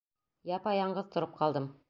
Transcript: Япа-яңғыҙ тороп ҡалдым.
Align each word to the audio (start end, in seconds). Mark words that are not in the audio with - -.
Япа-яңғыҙ 0.51 1.13
тороп 1.17 1.37
ҡалдым. 1.45 1.73